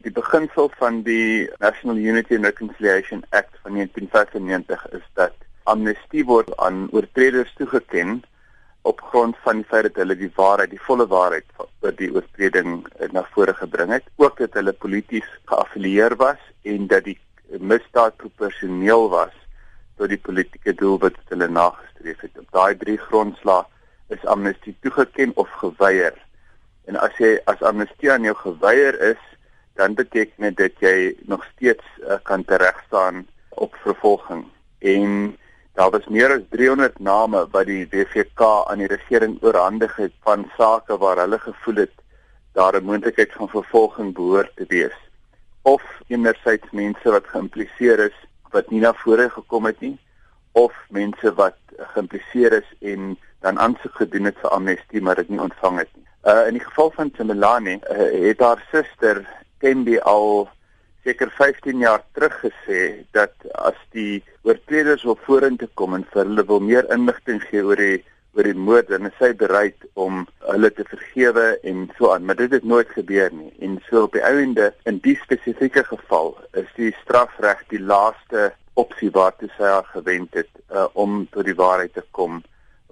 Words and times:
Die 0.00 0.12
beginsel 0.16 0.70
van 0.80 1.02
die 1.04 1.50
National 1.60 1.98
Unity 2.00 2.34
and 2.34 2.44
Reconciliation 2.44 3.20
Act 3.36 3.58
van 3.62 3.74
1995 3.74 4.86
is 4.96 5.06
dat 5.12 5.34
amnestie 5.68 6.22
word 6.24 6.54
aan 6.56 6.86
oortreders 6.96 7.52
toegeken 7.58 8.22
op 8.88 9.02
grond 9.10 9.36
van 9.44 9.60
die 9.60 9.66
feit 9.68 9.82
dat 9.90 9.98
hulle 10.00 10.16
die 10.16 10.30
waarheid, 10.38 10.72
die 10.72 10.80
volle 10.86 11.04
waarheid 11.06 11.44
oor 11.84 11.92
die 11.98 12.08
oortreding 12.14 12.86
na 13.12 13.26
vore 13.34 13.52
gebring 13.58 13.92
het, 13.92 14.08
ook 14.16 14.40
dat 14.40 14.56
hulle 14.56 14.72
polities 14.72 15.28
geaffilieer 15.52 16.16
was 16.16 16.40
en 16.64 16.88
dat 16.88 17.04
die 17.04 17.18
misdaad 17.60 18.16
proporsioneel 18.16 19.04
was 19.12 19.36
tot 20.00 20.08
die 20.08 20.22
politieke 20.30 20.72
doel 20.80 20.96
wat 21.04 21.18
hulle 21.28 21.48
nagestreef 21.48 22.24
het. 22.24 22.40
Op 22.40 22.48
daai 22.56 22.76
drie 22.80 22.96
grondslae 22.96 23.66
is 24.16 24.24
amnestie 24.24 24.72
toegeken 24.80 25.36
of 25.36 25.52
geweier. 25.60 26.16
En 26.88 26.96
as 26.96 27.20
jy 27.20 27.36
as 27.52 27.60
amnestie 27.60 28.08
aan 28.12 28.24
jou 28.24 28.38
geweier 28.46 28.96
is, 29.12 29.20
dan 29.80 29.94
beteken 29.94 30.44
dit 30.44 30.56
dat 30.56 30.82
jy 30.84 31.14
nog 31.32 31.44
steeds 31.54 31.84
uh, 32.00 32.20
kan 32.22 32.44
teregstaan 32.44 33.26
op 33.48 33.74
vervolging. 33.74 34.44
En 34.78 35.36
daar 35.72 35.90
was 35.90 36.06
meer 36.06 36.32
as 36.36 36.44
300 36.48 36.98
name 36.98 37.46
wat 37.50 37.66
die 37.66 37.86
WVK 37.90 38.40
aan 38.68 38.82
die 38.84 38.90
regering 38.92 39.38
oorhandig 39.42 39.96
het 39.96 40.12
van 40.26 40.50
sake 40.56 40.98
waar 40.98 41.22
hulle 41.24 41.38
gevoel 41.38 41.74
het 41.84 41.96
daar 42.52 42.76
'n 42.76 42.84
moontlikheid 42.84 43.32
van 43.32 43.48
vervolging 43.48 44.14
behoort 44.14 44.52
te 44.56 44.64
wees 44.68 44.98
of 45.62 45.82
enerzijds 46.06 46.70
mense 46.70 47.10
wat 47.10 47.26
geïmpliseer 47.26 47.98
is 47.98 48.18
wat 48.50 48.70
nie 48.70 48.80
na 48.80 48.92
vore 48.94 49.30
gekom 49.30 49.64
het 49.64 49.80
nie 49.80 49.98
of 50.52 50.72
mense 50.88 51.34
wat 51.34 51.58
geïmpliseer 51.76 52.52
is 52.52 52.68
en 52.80 53.18
dan 53.40 53.58
aansoek 53.58 53.94
gedoen 53.94 54.24
het 54.24 54.38
vir 54.42 54.50
amnestie 54.50 55.02
maar 55.02 55.16
dit 55.16 55.28
nie 55.28 55.40
ontvang 55.40 55.78
het 55.78 55.92
nie. 55.94 56.06
Uh 56.24 56.46
in 56.46 56.52
die 56.52 56.64
geval 56.64 56.90
van 56.90 57.10
Tsemelani 57.10 57.78
uh, 57.80 58.28
het 58.28 58.40
haar 58.40 58.64
suster 58.70 59.39
Tembi 59.60 59.98
al 59.98 60.48
seker 61.04 61.30
15 61.36 61.80
jaar 61.80 62.02
terug 62.12 62.36
gesê 62.44 63.04
dat 63.16 63.32
as 63.54 63.78
die 63.96 64.22
oortreders 64.44 65.04
wil 65.08 65.18
vorentoe 65.26 65.68
kom 65.74 65.96
en 65.96 66.06
vir 66.12 66.24
hulle 66.24 66.44
wil 66.48 66.60
meer 66.64 66.88
inligting 66.92 67.40
gee 67.48 67.64
oor 67.64 67.80
die 67.80 68.00
oor 68.36 68.46
die 68.46 68.54
moord 68.54 68.92
en 68.94 69.08
sy 69.18 69.32
bereid 69.34 69.86
om 69.98 70.22
hulle 70.52 70.70
te 70.70 70.84
vergewe 70.86 71.46
en 71.66 71.88
so 71.98 72.12
aan. 72.14 72.24
Maar 72.28 72.38
dit 72.38 72.52
het 72.54 72.64
nooit 72.64 72.90
gebeur 72.94 73.32
nie. 73.34 73.50
En 73.58 73.80
so 73.88 74.04
op 74.06 74.14
die 74.14 74.22
einde 74.22 74.70
in 74.86 75.00
die 75.02 75.16
spesifieke 75.18 75.82
geval 75.88 76.36
is 76.54 76.68
die 76.76 76.92
strafreg 77.02 77.64
die 77.74 77.82
laaste 77.82 78.52
opsie 78.78 79.10
waartoe 79.10 79.50
sy 79.56 79.66
haar 79.66 79.88
gewend 79.90 80.36
het 80.38 80.50
uh, 80.70 80.86
om 80.94 81.24
tot 81.34 81.48
die 81.48 81.58
waarheid 81.58 81.96
te 81.98 82.04
kom 82.16 82.42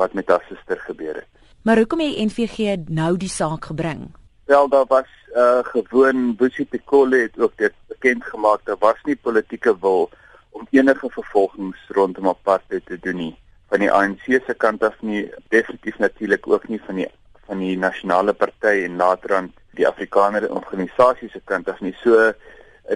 wat 0.00 0.16
met 0.18 0.28
haar 0.28 0.42
suster 0.48 0.82
gebeur 0.88 1.22
het. 1.22 1.30
Maar 1.62 1.78
hoekom 1.78 2.02
het 2.02 2.18
NVG 2.26 2.88
nou 2.88 3.14
die 3.20 3.30
saak 3.30 3.70
gebring 3.70 4.08
wel 4.50 4.68
daar 4.68 4.86
was 4.86 5.10
uh, 5.34 5.58
gewoon 5.62 6.36
Busi 6.36 6.66
Pikole 6.66 7.16
het 7.16 7.38
ook 7.38 7.52
dit 7.56 7.72
bekend 7.88 8.24
gemaak. 8.24 8.60
Daar 8.64 8.78
was 8.78 8.98
nie 9.02 9.16
politieke 9.16 9.76
wil 9.80 10.10
om 10.50 10.66
enige 10.70 11.10
vervolgings 11.10 11.78
rondom 11.88 12.28
apartheid 12.28 12.86
te 12.86 12.98
doen 13.00 13.16
nie. 13.16 13.36
Van 13.68 13.78
die 13.78 13.92
ANC 13.92 14.24
se 14.26 14.54
kant 14.56 14.82
af 14.82 14.96
nie 15.00 15.30
definitief 15.48 15.98
natuurlik 15.98 16.48
ook 16.48 16.68
nie 16.68 16.80
van 16.86 16.94
die 16.94 17.08
van 17.46 17.62
die 17.62 17.78
nasionale 17.78 18.32
party 18.32 18.74
en 18.86 18.96
laterand 18.96 19.54
die 19.78 19.86
Afrikaner 19.86 20.50
organisasie 20.50 21.30
se 21.30 21.40
kant 21.44 21.68
af 21.70 21.80
nie. 21.80 21.94
So 22.02 22.18
eh, 22.18 22.34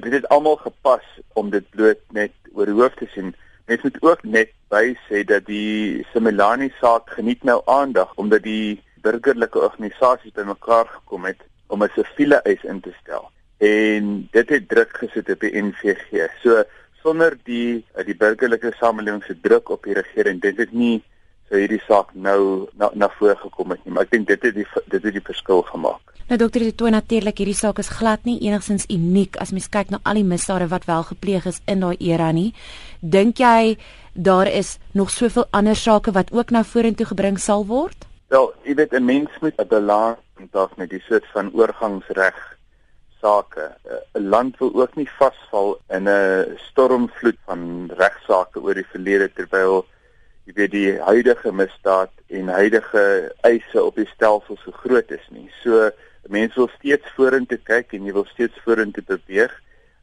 dit 0.03 0.13
het 0.13 0.29
almal 0.29 0.57
gepas 0.57 1.07
om 1.33 1.51
dit 1.51 1.71
bloot 1.71 2.03
net 2.11 2.35
oor 2.55 2.67
die 2.67 2.75
hoof 2.75 2.99
te 2.99 3.07
sien. 3.15 3.35
Mens 3.67 3.83
moet 3.83 4.03
ook 4.03 4.23
net 4.23 4.51
by 4.75 4.97
sê 5.07 5.23
dat 5.25 5.47
die 5.47 6.03
Similani 6.13 6.73
saak 6.81 7.15
geniet 7.15 7.47
nou 7.47 7.61
aandag 7.65 8.11
omdat 8.15 8.43
die 8.43 8.83
burgerlike 9.05 9.61
organisasies 9.69 10.35
bymekaar 10.37 10.89
gekom 10.99 11.29
het 11.31 11.41
om 11.69 11.83
'n 11.83 11.93
siviele 11.95 12.41
eis 12.45 12.65
in 12.65 12.81
te 12.81 12.93
stel 13.03 13.31
en 13.59 14.29
dit 14.33 14.49
het 14.49 14.69
druk 14.69 14.97
gesit 15.03 15.31
op 15.31 15.41
die 15.41 15.63
NVG 15.63 16.29
so 16.43 16.65
sonder 17.03 17.37
die 17.45 17.85
die 18.07 18.17
burgerlike 18.17 18.73
samelewing 18.81 19.23
se 19.25 19.37
druk 19.41 19.69
op 19.71 19.85
die 19.85 19.95
regering 19.95 20.41
dit 20.41 20.57
het 20.57 20.73
nie 20.73 21.03
sou 21.49 21.61
hierdie 21.61 21.83
saak 21.87 22.15
nou 22.15 22.69
na, 22.81 22.91
na 22.95 23.09
vore 23.19 23.37
gekom 23.37 23.75
het 23.75 23.85
nie 23.85 23.93
maar 23.95 24.09
ek 24.09 24.15
dink 24.17 24.29
dit 24.29 24.43
het 24.49 24.55
die 24.55 24.67
dit 24.91 25.03
het 25.03 25.13
die 25.13 25.25
verskil 25.25 25.63
gemaak. 25.69 26.01
Nou 26.25 26.39
dokter 26.41 26.63
dit 26.65 26.77
toe 26.77 26.89
natuurlik 26.91 27.43
hierdie 27.43 27.57
saak 27.57 27.79
is 27.83 27.93
glad 27.93 28.25
nie 28.25 28.39
enigsins 28.47 28.87
uniek 28.89 29.37
as 29.43 29.53
mens 29.53 29.69
kyk 29.69 29.93
na 29.93 30.01
al 30.09 30.17
die 30.17 30.25
misdade 30.25 30.71
wat 30.73 30.89
wel 30.89 31.05
gepleeg 31.11 31.45
is 31.51 31.61
in 31.69 31.85
daai 31.85 31.97
era 32.01 32.31
nie. 32.33 32.55
Dink 33.01 33.43
jy 33.45 33.77
daar 34.15 34.49
is 34.49 34.79
nog 34.93 35.13
soveel 35.13 35.45
ander 35.53 35.77
sake 35.77 36.15
wat 36.17 36.33
ook 36.33 36.51
nou 36.51 36.65
vorentoe 36.65 37.07
gebring 37.13 37.39
sal 37.39 37.67
word? 37.69 38.09
Wel, 38.35 38.49
jy 38.67 38.75
weet 38.75 38.95
'n 38.99 39.05
mens 39.05 39.31
moet 39.41 39.61
'n 39.63 39.69
balans 39.71 40.19
het 40.55 40.77
met 40.77 40.91
die 40.91 41.03
soort 41.07 41.27
van 41.33 41.53
oorgangsreg 41.55 42.39
sake. 43.21 43.65
Eh, 43.83 44.19
'n 44.19 44.29
Land 44.29 44.59
wil 44.59 44.75
ook 44.75 44.95
nie 44.97 45.11
vasval 45.19 45.79
in 45.89 46.09
'n 46.09 46.59
stormvloed 46.69 47.39
van 47.45 47.91
regsaake 47.97 48.59
oor 48.61 48.75
die 48.75 48.93
verlede 48.95 49.29
terwyl 49.33 49.87
jy 50.47 50.53
weet 50.53 50.71
die 50.71 50.99
huidige 50.99 51.53
misdaad 51.53 52.11
en 52.27 52.49
huidige 52.49 53.35
eise 53.41 53.85
op 53.85 53.95
die 53.95 54.11
stelsel 54.15 54.57
so 54.57 54.71
groot 54.71 55.11
is 55.11 55.29
nie. 55.31 55.51
So 55.63 55.91
mense 56.27 56.55
wil 56.55 56.71
steeds 56.79 57.07
vorentoe 57.17 57.61
kyk 57.63 57.93
en 57.93 58.05
jy 58.05 58.13
wil 58.13 58.27
steeds 58.27 58.59
vorentoe 58.65 59.05
beweeg, 59.07 59.55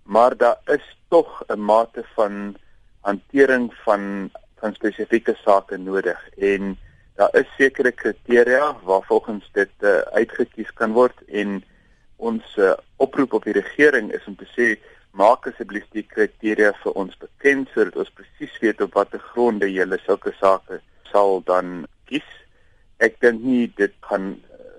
maar 0.04 0.38
daar 0.38 0.60
is 0.66 0.98
tog 1.10 1.44
'n 1.50 1.60
mate 1.60 2.04
van 2.16 2.56
hantering 3.02 3.74
van 3.84 4.32
van 4.60 4.74
spesifieke 4.74 5.36
sake 5.44 5.78
nodig 5.78 6.30
en 6.38 6.78
daar 7.16 7.34
is 7.38 7.50
sekere 7.58 7.92
kriteria 7.92 8.76
waarvolgens 8.84 9.50
dit 9.54 9.74
uh, 9.80 10.02
uitgekies 10.16 10.72
kan 10.74 10.94
word 10.94 11.18
en 11.28 11.62
ons 12.18 12.58
uh, 12.58 12.74
oproep 12.98 13.34
op 13.34 13.44
die 13.44 13.58
regering 13.58 14.12
is 14.14 14.26
om 14.30 14.36
te 14.36 14.48
sê 14.56 14.76
maak 15.18 15.48
asseblief 15.50 15.88
die 15.92 16.06
kriteria 16.08 16.72
vir 16.84 16.98
ons 17.04 17.18
bekend 17.20 17.72
sodat 17.74 17.98
ons 18.04 18.14
presies 18.16 18.54
weet 18.64 18.82
op 18.86 18.96
watter 19.00 19.20
gronde 19.32 19.68
julle 19.72 20.00
sulke 20.06 20.32
sake 20.40 20.80
sal 21.12 21.42
dan 21.48 21.82
kies. 22.08 22.28
Ek 23.04 23.18
dink 23.24 23.44
nie 23.44 23.66
dit 23.78 23.94
kan 24.08 24.38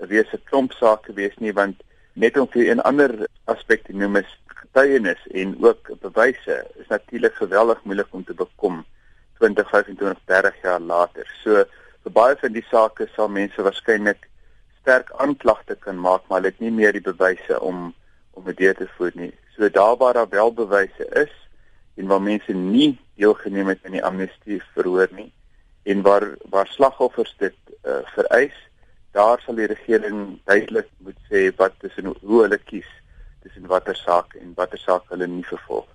wees 0.08 0.32
'n 0.32 0.44
klomp 0.48 0.72
sake 0.72 1.12
wees 1.12 1.36
nie 1.38 1.52
want 1.52 1.82
net 2.14 2.36
om 2.36 2.48
vir 2.48 2.74
'n 2.74 2.86
ander 2.88 3.26
aspek 3.46 3.84
te 3.84 3.92
noem 3.92 4.16
is 4.16 4.30
getuienis 4.46 5.20
en 5.30 5.56
ook 5.60 5.90
bewyse 6.00 6.56
is 6.80 6.88
natuurlik 6.88 7.34
geweldig 7.34 7.84
moeilik 7.84 8.08
om 8.10 8.24
te 8.24 8.34
bekom 8.34 8.84
20, 9.38 9.68
25, 9.68 10.18
30 10.24 10.62
jaar 10.62 10.80
later. 10.80 11.26
So 11.42 11.64
vir 12.04 12.14
baie 12.18 12.36
van 12.40 12.54
die 12.54 12.64
sake 12.70 13.06
sal 13.14 13.28
mense 13.28 13.62
waarskynlik 13.62 14.28
sterk 14.80 15.12
aanklagte 15.22 15.76
kan 15.84 16.00
maak, 16.02 16.24
maar 16.26 16.40
hulle 16.40 16.50
het 16.50 16.60
nie 16.64 16.72
meer 16.74 16.92
die 16.96 17.04
bewyse 17.04 17.60
om 17.60 17.92
om 18.32 18.46
dit 18.48 18.76
te 18.76 18.86
voer 18.96 19.12
nie. 19.14 19.32
So 19.54 19.68
daar 19.68 19.96
waar 20.00 20.14
daar 20.14 20.28
wel 20.32 20.52
bewyse 20.56 21.06
is 21.22 21.32
en 22.00 22.08
waar 22.08 22.22
mense 22.22 22.52
nie 22.52 22.98
deelgeneem 23.20 23.68
het 23.68 23.84
aan 23.84 23.98
die 23.98 24.04
amnestie 24.04 24.62
verhoor 24.74 25.12
nie 25.12 25.30
en 25.84 26.02
waar 26.02 26.26
waar 26.50 26.66
slagoffers 26.66 27.34
dit 27.38 27.56
uh, 27.84 28.00
vereis, 28.14 28.56
daar 29.12 29.42
sal 29.44 29.58
die 29.60 29.68
regering 29.68 30.38
duidelik 30.48 30.88
moet 31.04 31.18
sê 31.28 31.50
wat 31.60 31.76
tussen 31.84 32.14
hoe 32.22 32.42
hulle 32.42 32.58
kies 32.58 32.88
tussen 33.42 33.68
watter 33.68 33.96
saak 33.98 34.34
en 34.40 34.54
watter 34.56 34.80
saak 34.80 35.04
hulle 35.12 35.28
nie 35.28 35.44
vervolg 35.44 35.91